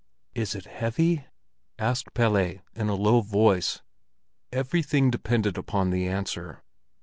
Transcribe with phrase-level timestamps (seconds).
[0.33, 1.25] "Is it heavy?"
[1.77, 2.37] asked Pelle,
[2.73, 3.81] in a low voice;
[4.51, 6.63] everything depended upon the answer.